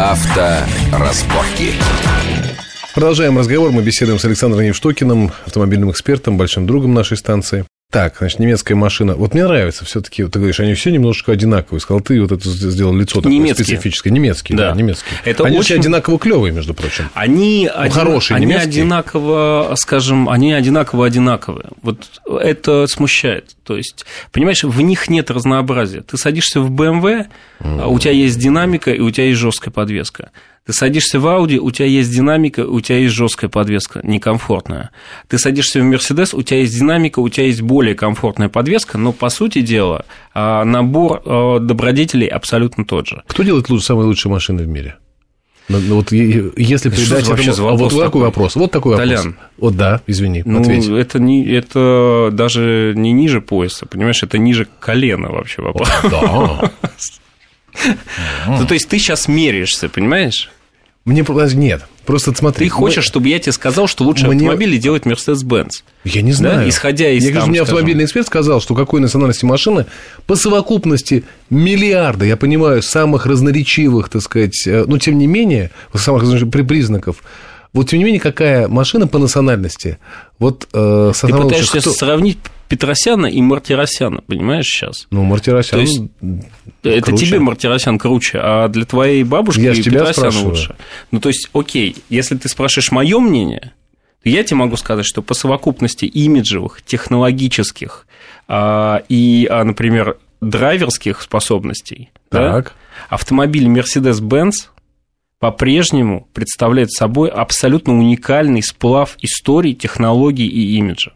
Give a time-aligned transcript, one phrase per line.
[0.00, 1.74] Авторазборки.
[2.94, 3.70] Продолжаем разговор.
[3.70, 7.66] Мы беседуем с Александром Евштокиным, автомобильным экспертом, большим другом нашей станции.
[7.90, 9.14] Так, значит, немецкая машина.
[9.16, 11.80] Вот мне нравится все-таки, вот ты говоришь, они все немножко одинаковые.
[11.80, 13.64] Сказал, ты вот это сделал лицо такое Немецкие.
[13.64, 14.12] специфическое.
[14.12, 14.76] Немецкие, да, Да.
[14.76, 15.10] немецкие.
[15.24, 17.10] Это они очень- все одинаково клевые, между прочим.
[17.14, 18.68] Они, один- хорошие они немецкие.
[18.84, 21.66] одинаково, скажем, они одинаково одинаковые.
[21.82, 23.56] Вот это смущает.
[23.64, 26.02] То есть, понимаешь, в них нет разнообразия.
[26.02, 27.26] Ты садишься в BMW,
[27.58, 30.30] а у тебя есть динамика и у тебя есть жесткая подвеска.
[30.70, 34.90] Ты садишься в Audi, у тебя есть динамика, у тебя есть жесткая подвеска, некомфортная.
[35.26, 39.12] Ты садишься в Mercedes, у тебя есть динамика, у тебя есть более комфортная подвеска, но
[39.12, 43.24] по сути дела а, набор а, добродетелей абсолютно тот же.
[43.26, 44.94] Кто делает лучше, самые лучшие машины в мире?
[45.68, 48.20] Ну, ну, вот если Что это вообще этому- а вопрос вот такой такой?
[48.22, 49.08] вопрос, вот такой вопрос.
[49.08, 49.36] Толян.
[49.58, 50.86] Вот да, извини, Ну, ответь.
[50.86, 55.88] это, не, это даже не ниже пояса, понимаешь, это ниже колена вообще вопрос.
[56.08, 56.70] Да.
[58.48, 60.50] Ну, то есть ты сейчас меряешься, понимаешь?
[61.06, 62.66] Мне подожди, нет, просто смотри.
[62.66, 65.82] Ты хочешь, чтобы я тебе сказал, что лучше Мне- автомобили делать Mercedes-Benz.
[66.04, 66.58] Я не знаю.
[66.58, 69.86] Да, исходя из Я там, мне скажем- автомобильный эксперт сказал, что какой национальности машины
[70.26, 76.22] по совокупности миллиарда, я понимаю, самых разноречивых, так сказать, э, но тем не менее, самых
[76.66, 77.16] признаков,
[77.72, 79.98] вот тем не менее, какая машина по национальности?
[80.38, 82.38] Вот э, Ты пытаешься кто- сравнить
[82.70, 85.08] Петросяна и Мартиросяна, понимаешь, сейчас?
[85.10, 85.76] Ну, Мартиросян.
[85.76, 86.02] То есть,
[86.84, 87.26] Это круче.
[87.26, 90.48] тебе Мартиросян круче, а для твоей бабушки Я тебя Петросян спрашиваю.
[90.50, 90.76] лучше.
[91.10, 93.72] Ну, то есть, окей, если ты спрашиваешь мое мнение,
[94.22, 98.06] то я тебе могу сказать, что по совокупности имиджевых, технологических
[98.46, 102.74] а, и, а, например, драйверских способностей, да, Так.
[103.08, 104.68] автомобиль Mercedes-Benz
[105.40, 111.12] по-прежнему представляет собой абсолютно уникальный сплав истории, технологий и имиджа.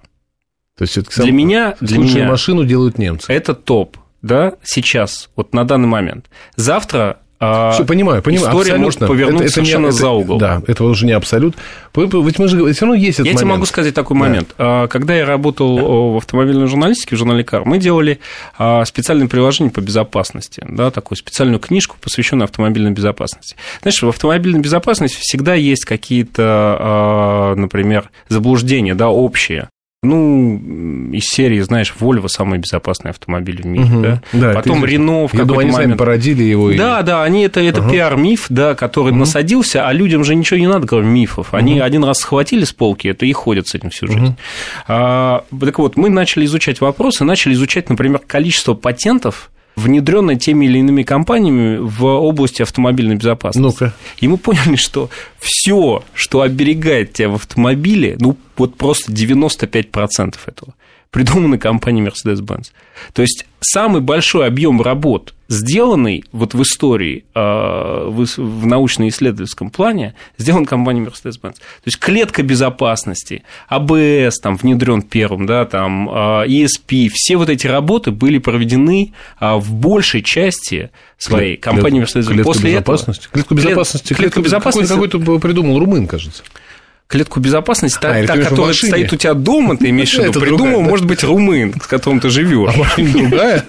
[0.77, 3.33] То есть, всё-таки Для меня, для меня машину делают немцы.
[3.33, 6.27] это топ, да, сейчас, вот на данный момент.
[6.57, 8.47] Завтра а, Все, понимаю, понимаю.
[8.49, 8.85] история абсолютно.
[8.85, 10.39] может повернуться не- совершенно за угол.
[10.39, 11.57] Да, это уже не абсолют.
[11.95, 13.59] Ведь мы же все равно есть этот Я тебе момент.
[13.59, 14.21] могу сказать такой Да.
[14.25, 14.55] момент.
[14.57, 18.19] А, Когда я работал в автомобильной журналистике, в журнале «Кар», мы делали
[18.57, 23.57] а, специальное приложение по безопасности, да, такую специальную книжку, посвященную автомобильной безопасности.
[23.83, 29.69] Знаешь, в автомобильной безопасности всегда есть какие-то, например, заблуждения, да, общие.
[30.05, 34.03] Ну, из серии, знаешь, Volvo самый безопасный автомобиль в мире, Мгм.
[34.03, 34.23] да?
[34.33, 34.85] Да, Потом.
[34.85, 35.99] Renault в думаю, какой-то они сами момент...
[35.99, 36.71] породили его.
[36.71, 37.91] и- Да, да, они это, это Ага.
[37.91, 41.55] пиар-миф, да, который насадился, а людям же ничего не надо, кроме мифов.
[41.55, 44.37] Они один раз схватили с полки это и ходят с этим всю жизнь.
[44.87, 50.79] А, так вот, мы начали изучать вопросы, начали изучать, например, количество патентов, внедренное теми или
[50.79, 53.83] иными компаниями в области автомобильной безопасности.
[53.85, 53.95] Ну-ка.
[54.19, 60.75] И мы поняли, что все, что оберегает тебя в автомобиле, ну, вот просто 95% этого,
[61.15, 62.73] придуманы компанией Mercedes-Benz.
[63.13, 70.67] То есть самый большой объем работ, сделанный вот в истории, э, в научно-исследовательском плане, сделан
[70.67, 71.55] компанией Mercedes-Benz.
[71.55, 78.11] То есть клетка безопасности, АБС там внедрен первым, да, там ESP, все вот эти работы
[78.11, 82.27] были проведены а, в большей части своей компанией Mercedes-Benz.
[82.33, 83.29] Клетка После этого- безопасности.
[83.33, 84.15] Клетку Клет- безопасности.
[84.15, 86.43] клетка безопасности- Какой-то придумал румын, кажется.
[87.07, 88.93] Клетку безопасности, та, А, та, которая машине?
[88.93, 90.89] стоит у тебя дома, ты имеешь в виду, придумал, другая, да?
[90.91, 92.73] может быть, румын, с которым ты живешь.
[92.75, 93.65] А машина другая?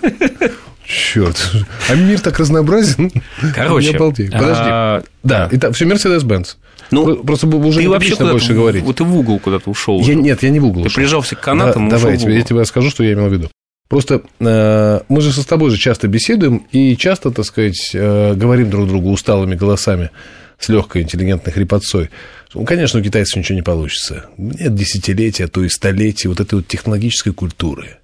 [0.87, 1.51] Черт.
[1.89, 3.11] А мир так разнообразен.
[3.55, 4.31] Короче, Я обалдею.
[4.31, 4.63] Подожди.
[4.65, 6.57] а, Да, итак, все Mercedes-Benz.
[6.91, 8.83] Ну, Просто уже ты не вообще больше говорить.
[8.83, 9.99] Вот ты в угол куда-то ушел.
[10.01, 10.83] Я, нет, я не в угол.
[10.83, 11.01] Ты ушел.
[11.01, 13.49] прижался к канатам Да, Давай, я тебе, я тебе скажу, что я имел в виду.
[13.89, 18.69] Просто э, мы же с тобой же часто беседуем и часто, так сказать, э, говорим
[18.69, 20.11] друг другу усталыми голосами
[20.59, 22.09] с легкой интеллигентной хрипотцой.
[22.53, 24.25] Ну, конечно, у китайцев ничего не получится.
[24.37, 27.97] Нет десятилетия, а то и столетия вот этой вот технологической культуры.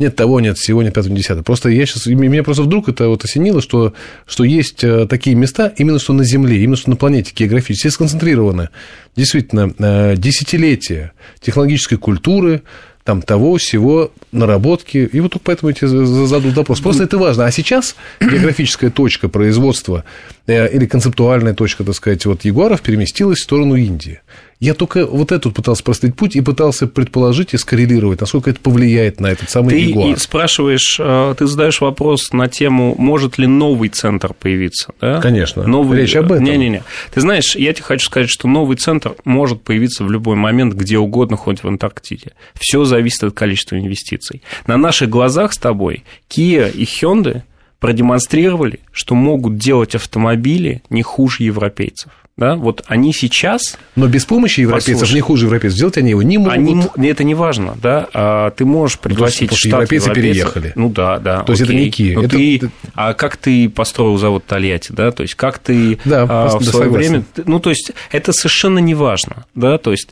[0.00, 1.44] Нет того, нет всего, нет пятого, десятого.
[1.44, 3.94] Просто я сейчас, меня просто вдруг это вот осенило, что,
[4.26, 7.90] что есть э, такие места, именно что на Земле, именно что на планете географически, все
[7.92, 8.70] сконцентрированы
[9.14, 12.62] действительно э, десятилетия технологической культуры,
[13.04, 15.08] там того, всего, наработки.
[15.12, 16.80] И вот поэтому я тебе за- за- задал вопрос.
[16.80, 17.44] Просто это важно.
[17.44, 20.04] А сейчас географическая точка производства
[20.46, 24.20] э, или концептуальная точка, так сказать, вот Ягуаров переместилась в сторону Индии.
[24.60, 29.20] Я только вот этот пытался проследить путь и пытался предположить и скоррелировать, насколько это повлияет
[29.20, 30.16] на этот самый Ты Ягуар.
[30.16, 35.20] и спрашиваешь, э, ты задаешь вопрос на тему, может ли новый центр появиться, да?
[35.20, 35.64] Конечно.
[35.64, 36.00] Новый...
[36.00, 36.44] Речь об этом.
[36.44, 36.82] Не-не-не.
[37.12, 40.98] Ты знаешь, я тебе хочу сказать, что новый центр может появиться в любой момент, где
[40.98, 42.32] угодно, хоть в Антарктиде.
[42.58, 44.42] Все зависит от количества инвестиций.
[44.66, 47.42] На наших глазах с тобой Kia и Hyundai
[47.80, 52.12] продемонстрировали, что могут делать автомобили не хуже европейцев.
[52.36, 53.78] Да, вот они сейчас...
[53.94, 56.52] Но без помощи европейцев, послушай, не хуже европейцев, сделать они его не могут.
[56.52, 60.72] Они, это не важно, да, а ты можешь пригласить ну, штат европейцы переехали.
[60.74, 61.44] Ну да, да.
[61.44, 61.76] То есть окей.
[61.76, 62.16] это не Киев.
[62.16, 62.36] Ну, это...
[62.36, 66.64] Ты, а как ты построил завод Тольятти, да, то есть как ты да, а, в
[66.64, 67.24] свое время...
[67.46, 70.08] Ну, то есть это совершенно не важно, да, то есть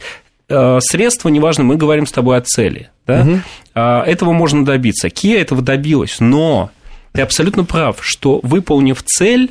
[0.49, 3.41] а, средства неважно, мы говорим с тобой о цели, да, угу.
[3.75, 5.09] этого можно добиться.
[5.09, 6.71] Kia этого добилась, но
[7.13, 9.51] ты абсолютно прав, что выполнив цель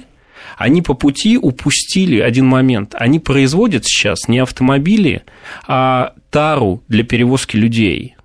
[0.61, 2.95] они по пути упустили один момент.
[2.97, 5.23] Они производят сейчас не автомобили,
[5.67, 8.15] а тару для перевозки людей.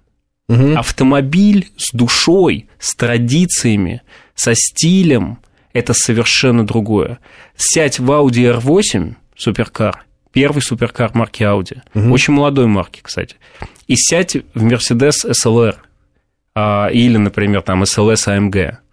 [0.48, 0.76] Угу.
[0.76, 4.02] Автомобиль с душой, с традициями,
[4.34, 5.38] со стилем–
[5.72, 7.18] это совершенно другое.
[7.56, 12.12] Сядь в Audi R8 суперкар, первый суперкар марки Audi, угу.
[12.12, 13.36] очень молодой марки, кстати,
[13.88, 15.76] и сядь в Mercedes SLR
[16.54, 18.76] а, или, например, там SLS AMG–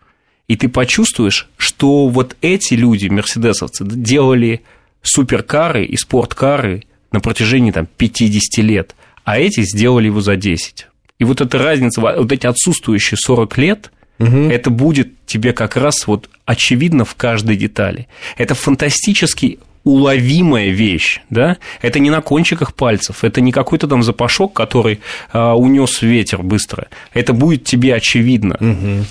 [0.48, 4.62] и ты почувствуешь, что вот эти люди, мерседесовцы, делали
[5.02, 10.88] суперкары и спорткары на протяжении там, 50 лет, а эти сделали его за 10.
[11.20, 14.50] И вот эта разница, вот эти отсутствующие 40 лет, угу.
[14.50, 18.08] это будет тебе как раз вот очевидно в каждой детали.
[18.38, 24.54] Это фантастически уловимая вещь, да, это не на кончиках пальцев, это не какой-то там запашок,
[24.54, 25.02] который
[25.34, 28.56] а, унес ветер быстро, это будет тебе очевидно.
[28.60, 29.06] Угу.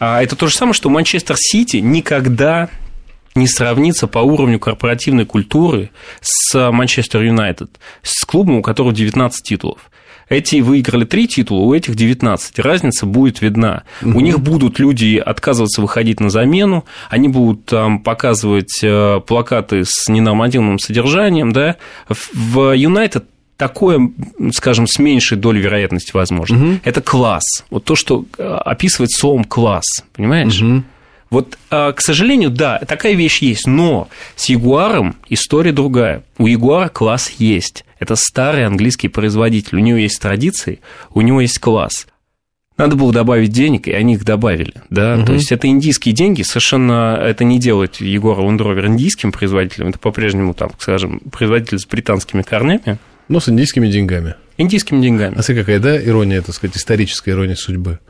[0.00, 2.70] А это то же самое, что Манчестер Сити никогда
[3.34, 7.70] не сравнится по уровню корпоративной культуры с Манчестер Юнайтед,
[8.02, 9.90] с клубом, у которого 19 титулов.
[10.30, 12.60] Эти выиграли три титула, у этих 19.
[12.60, 13.82] Разница будет видна.
[14.00, 14.16] Угу.
[14.16, 20.08] У них будут люди отказываться выходить на замену, они будут там показывать э, плакаты с
[20.08, 21.52] ненормативным содержанием.
[21.52, 21.76] Да?
[22.08, 23.24] В Юнайтед
[23.60, 24.10] такое,
[24.52, 26.56] скажем, с меньшей долей вероятности возможно.
[26.56, 26.80] Угу.
[26.82, 27.44] Это класс.
[27.68, 29.84] Вот то, что э, описывает словом класс,
[30.14, 30.62] понимаешь?
[30.62, 30.82] Угу.
[31.28, 36.24] Вот, а, к сожалению, да, такая вещь есть, но с Ягуаром история другая.
[36.38, 37.84] У Ягуара класс есть.
[37.98, 39.76] Это старый английский производитель.
[39.76, 40.80] У него есть традиции,
[41.12, 42.06] у него есть класс.
[42.78, 44.72] Надо было добавить денег, и они их добавили.
[44.88, 45.16] Да?
[45.18, 45.26] Угу.
[45.26, 50.54] То есть это индийские деньги, совершенно это не делает Егора Rover индийским производителем, это по-прежнему,
[50.54, 52.98] там, скажем, производитель с британскими корнями.
[53.30, 54.34] Но с индийскими деньгами.
[54.58, 55.36] Индийскими деньгами.
[55.38, 58.00] А смотри, какая, да, ирония, так сказать, историческая ирония судьбы.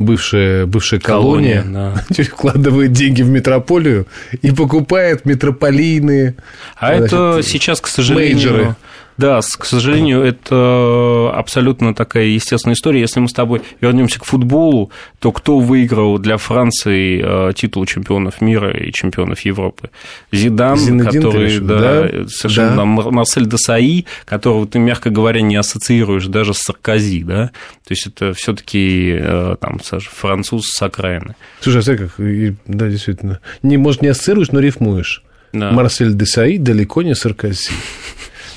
[0.00, 2.24] Бывшая, бывшая колония, колония да.
[2.24, 4.08] вкладывает деньги в метрополию
[4.42, 6.34] и покупает метрополийные.
[6.74, 8.76] А это сейчас, к сожалению, мейджеры.
[9.16, 13.00] Да, к сожалению, это абсолютно такая естественная история.
[13.00, 18.40] Если мы с тобой вернемся к футболу, то кто выиграл для Франции э, титул чемпионов
[18.40, 19.90] мира и чемпионов Европы?
[20.32, 22.84] Зидан, Зинедин, который, да, да, совершенно да.
[22.84, 27.50] Марсель Десаи, которого ты, мягко говоря, не ассоциируешь даже с Саркози, да?
[27.86, 31.36] То есть это все-таки э, там француз с окраины.
[31.60, 35.22] Слушай, а смотри, как, да, действительно, не, может, не ассоциируешь, но рифмуешь.
[35.52, 35.70] Да.
[35.70, 37.70] Марсель Десаи далеко не Саркози.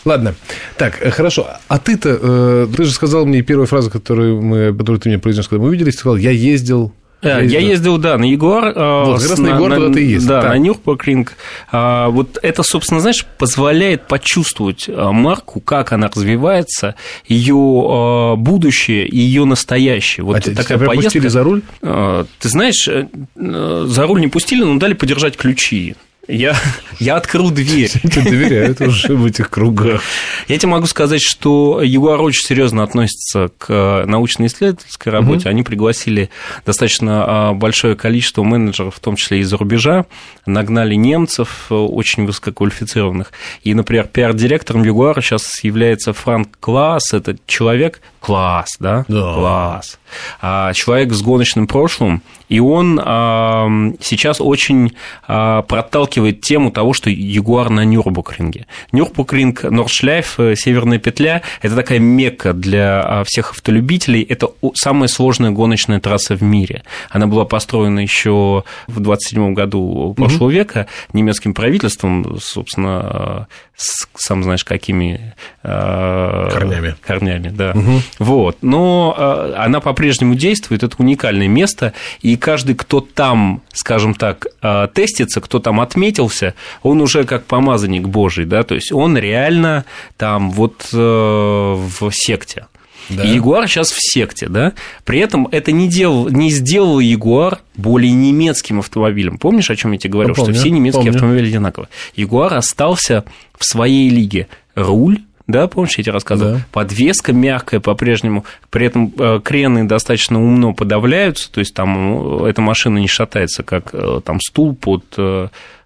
[0.05, 0.35] Ладно.
[0.77, 1.47] Так, э, хорошо.
[1.67, 5.47] А ты-то, э, ты же сказал мне первую фразу, которую, мы, которую ты мне произнес,
[5.47, 8.23] когда мы увиделись, ты сказал, я ездил я ездил, я ездил да, на.
[8.23, 10.29] Э, вот, как раз на Егор, куда ты ездил.
[10.29, 10.51] Да, так.
[10.51, 11.33] на Нюрбургринг.
[11.69, 16.95] А, вот это, собственно, знаешь, позволяет почувствовать марку, как она развивается,
[17.27, 20.23] ее будущее и ее настоящее.
[20.23, 21.07] Вот а такая тебя поездка.
[21.07, 21.61] пустили за руль?
[21.81, 22.87] Ты знаешь,
[23.35, 25.95] за руль не пустили, но дали подержать ключи.
[26.29, 26.55] Я,
[26.99, 27.89] я открыл дверь.
[28.03, 30.03] Тебе доверяют уже в этих кругах.
[30.47, 35.41] Я тебе могу сказать, что Ягуар очень серьезно относится к научно-исследовательской работе.
[35.41, 35.49] Угу.
[35.49, 36.29] Они пригласили
[36.67, 40.05] достаточно а, большое количество менеджеров, в том числе из-за рубежа,
[40.45, 43.31] нагнали немцев э, очень высококвалифицированных.
[43.63, 47.11] И, например, пиар-директором Ягуара сейчас является Франк Класс.
[47.11, 49.03] Это человек, класс, да?
[49.07, 49.33] Да.
[49.33, 49.99] Класс.
[50.41, 53.69] А, человек с гоночным прошлым, и он а,
[54.01, 54.93] сейчас очень
[55.27, 58.65] а, проталкивает тему того, что Ягуар на Нюрбургринге.
[58.91, 64.23] Нюрбургринг, Нордшляйф, э, Северная петля– это такая мекка для всех автолюбителей.
[64.23, 66.83] Это самая сложная гоночная трасса в мире.
[67.09, 70.51] Она была построена еще в 27 году прошлого угу.
[70.51, 76.95] века немецким правительством, собственно, с, сам знаешь, какими корнями.
[77.01, 77.71] Корнями, да.
[77.71, 78.01] Угу.
[78.19, 78.57] Вот.
[78.61, 85.41] Но она по-прежнему действует, это уникальное место, и каждый, кто там, скажем так, э, тестится,
[85.41, 89.85] кто там отметился, он уже как помазанник Божий, да, то есть он реально
[90.17, 92.67] там вот э, в секте.
[93.09, 93.23] Да.
[93.23, 94.73] И Ягуар сейчас в секте, да.
[95.03, 99.39] При этом это не, делал, не сделал Ягуар более немецким автомобилем.
[99.39, 101.15] Помнишь, о чем я тебе говорил, помню, что все немецкие помню.
[101.15, 101.89] автомобили одинаковые?
[102.15, 103.25] Ягуар остался
[103.57, 104.47] в своей лиге.
[104.75, 106.53] Руль, да, помнишь, я тебе рассказывал?
[106.53, 106.65] Да.
[106.71, 112.61] Подвеска мягкая по-прежнему, при этом э, крены достаточно умно подавляются, то есть там э, эта
[112.61, 115.05] машина не шатается, как э, там стул под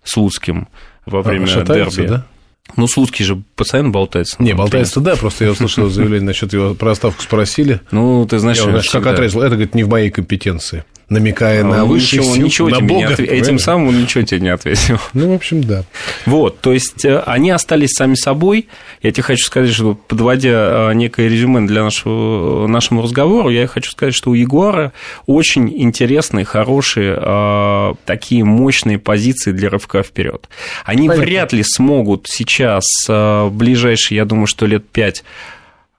[0.03, 0.67] Слуцким
[1.05, 2.07] во время а, дерби.
[2.07, 2.25] Да?
[2.75, 4.35] Ну, Слуцкий же постоянно болтается.
[4.43, 7.79] Не, болтается, да, просто я услышал заявление насчет его про отставку спросили.
[7.91, 11.85] Ну, ты знаешь, я, значит, как отрезал, это, говорит, не в моей компетенции намекая на
[11.85, 12.99] высшие ничего, сил, ничего на тебе Бога.
[12.99, 13.19] Не отв...
[13.19, 14.99] Этим самым он ничего тебе не ответил.
[15.13, 15.83] Ну, в общем, да.
[16.25, 18.67] Вот, то есть э, они остались сами собой.
[19.01, 23.91] Я тебе хочу сказать, что подводя э, некое резюме для нашего, нашему разговору, я хочу
[23.91, 24.91] сказать, что у Ягуара
[25.27, 30.49] очень интересные, хорошие, э, такие мощные позиции для рывка вперед.
[30.83, 31.25] Они Понятно.
[31.25, 35.23] вряд ли смогут сейчас, ближайшие, я думаю, что лет пять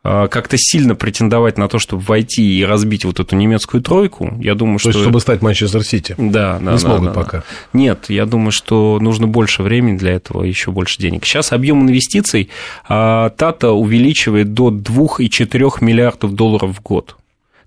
[0.05, 4.77] как-то сильно претендовать на то, чтобы войти и разбить вот эту немецкую тройку, я думаю,
[4.77, 4.89] то что...
[4.91, 6.15] Есть, чтобы стать Манчестер Сити?
[6.19, 6.59] Да, да.
[6.59, 7.43] Не да, смогут да, пока?
[7.73, 11.25] Нет, я думаю, что нужно больше времени для этого, еще больше денег.
[11.25, 12.51] Сейчас объем инвестиций
[12.87, 17.17] Тата увеличивает до 2,4 миллиардов долларов в год.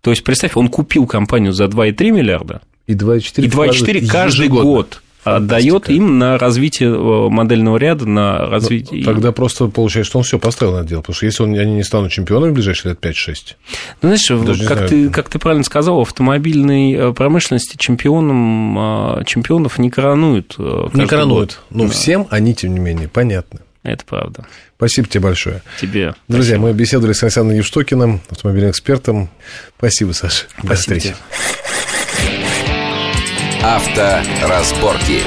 [0.01, 5.01] То есть, представь, он купил компанию за 2,3 миллиарда, и 2,4 и 2,4 каждый год
[5.23, 9.03] отдает им на развитие э, модельного ряда, на развитие...
[9.03, 11.73] Но тогда просто получается, что он все построил на дело, потому что если он, они
[11.73, 13.55] не станут чемпионами в ближайшие лет 5-6...
[14.01, 19.89] Ну, знаешь, как ты, как ты правильно сказал, автомобильной э, промышленности чемпионом, а, чемпионов не
[19.89, 20.55] коронуют.
[20.57, 21.89] Э, не коронуют, но да.
[21.89, 23.59] всем они, тем не менее, понятны.
[23.83, 24.45] Это правда.
[24.75, 25.61] Спасибо тебе большое.
[25.79, 26.13] Тебе.
[26.27, 26.67] Друзья, спасибо.
[26.67, 29.29] мы беседовали с Александром Евштокиным, автомобильным экспертом.
[29.77, 30.45] Спасибо, Саша.
[30.49, 31.07] Спасибо До встречи.
[31.07, 31.96] Тебе.
[33.63, 35.23] Авторазборки.